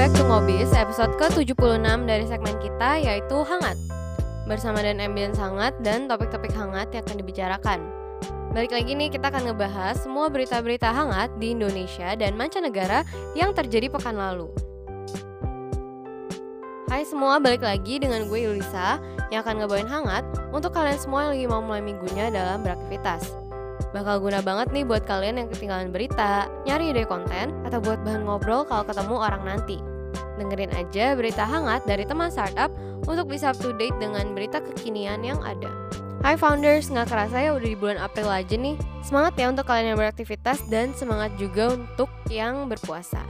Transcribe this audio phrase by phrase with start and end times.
[0.00, 3.76] back to Ngobis, episode ke-76 dari segmen kita yaitu Hangat
[4.48, 7.78] Bersama dan ambience hangat dan topik-topik hangat yang akan dibicarakan
[8.56, 13.04] Balik lagi nih kita akan ngebahas semua berita-berita hangat di Indonesia dan mancanegara
[13.36, 14.48] yang terjadi pekan lalu
[16.88, 18.96] Hai semua, balik lagi dengan gue Yulisa
[19.28, 23.36] yang akan ngebawain hangat untuk kalian semua yang lagi mau mulai minggunya dalam beraktivitas.
[23.92, 28.26] Bakal guna banget nih buat kalian yang ketinggalan berita, nyari ide konten, atau buat bahan
[28.26, 29.89] ngobrol kalau ketemu orang nanti.
[30.38, 32.70] Dengerin aja berita hangat dari teman startup
[33.08, 35.70] untuk bisa up to date dengan berita kekinian yang ada.
[36.20, 38.76] Hai founders, nggak kerasa ya udah di bulan April aja nih.
[39.00, 43.24] Semangat ya untuk kalian yang beraktivitas dan semangat juga untuk yang berpuasa.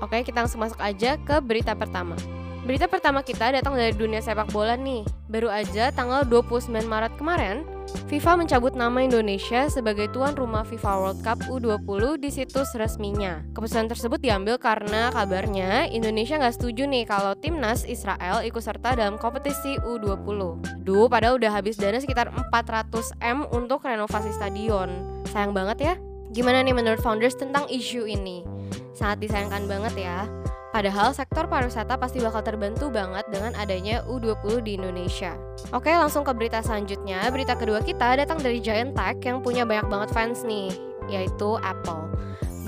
[0.00, 2.16] Oke, kita langsung masuk aja ke berita pertama.
[2.64, 5.04] Berita pertama kita datang dari dunia sepak bola nih.
[5.28, 7.64] Baru aja tanggal 29 Maret kemarin,
[8.08, 13.44] FIFA mencabut nama Indonesia sebagai tuan rumah FIFA World Cup U20 di situs resminya.
[13.56, 19.16] Keputusan tersebut diambil karena kabarnya Indonesia nggak setuju nih kalau timnas Israel ikut serta dalam
[19.16, 20.60] kompetisi U20.
[20.84, 24.88] Duh, padahal udah habis dana sekitar 400 M untuk renovasi stadion.
[25.28, 25.94] Sayang banget ya.
[26.32, 28.44] Gimana nih menurut founders tentang isu ini?
[28.92, 30.28] Sangat disayangkan banget ya.
[30.68, 35.32] Padahal sektor pariwisata pasti bakal terbantu banget dengan adanya U20 di Indonesia.
[35.72, 37.24] Oke, langsung ke berita selanjutnya.
[37.32, 40.68] Berita kedua kita datang dari Giant Tech yang punya banyak banget fans nih,
[41.08, 42.12] yaitu Apple.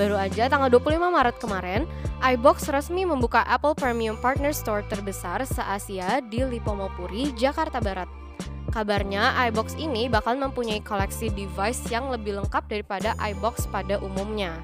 [0.00, 1.84] Baru aja tanggal 25 Maret kemarin,
[2.24, 8.08] iBox resmi membuka Apple Premium Partner Store terbesar se-Asia di Lipomopuri, Jakarta Barat.
[8.72, 14.56] Kabarnya iBox ini bakal mempunyai koleksi device yang lebih lengkap daripada iBox pada umumnya.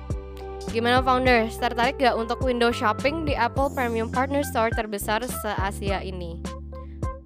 [0.74, 6.42] Gimana founders, tertarik gak untuk window shopping di Apple Premium Partner Store terbesar se-Asia ini?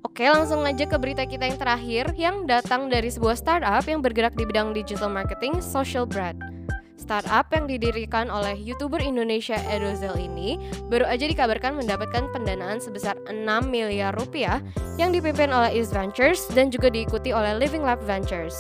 [0.05, 4.37] Oke, langsung aja ke berita kita yang terakhir yang datang dari sebuah startup yang bergerak
[4.37, 6.37] di bidang digital marketing, Social Bread.
[7.01, 10.61] Startup yang didirikan oleh YouTuber Indonesia Edozel ini
[10.93, 14.61] baru aja dikabarkan mendapatkan pendanaan sebesar 6 miliar rupiah
[15.01, 18.55] yang dipimpin oleh East Ventures dan juga diikuti oleh Living Lab Ventures.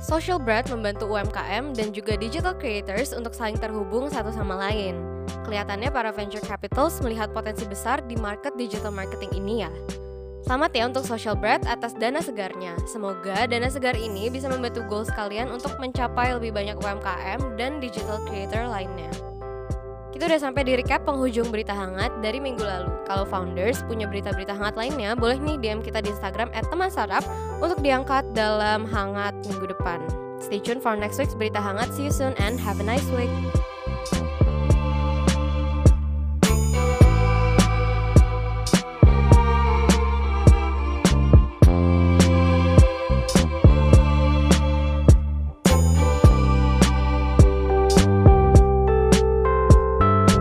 [0.00, 4.96] Social Bread membantu UMKM dan juga digital creators untuk saling terhubung satu sama lain.
[5.44, 9.70] Kelihatannya para venture capitals melihat potensi besar di market digital marketing ini ya.
[10.40, 12.80] Selamat ya untuk Social Bread atas dana segarnya.
[12.88, 18.24] Semoga dana segar ini bisa membantu goals kalian untuk mencapai lebih banyak UMKM dan digital
[18.24, 19.29] creator lainnya.
[20.20, 22.92] Kita udah sampai di recap penghujung berita hangat dari minggu lalu.
[23.08, 27.24] Kalau founders punya berita-berita hangat lainnya, boleh nih DM kita di Instagram @teman_startup
[27.56, 29.96] untuk diangkat dalam hangat minggu depan.
[30.36, 31.88] Stay tuned for next week's berita hangat.
[31.96, 33.32] See you soon and have a nice week.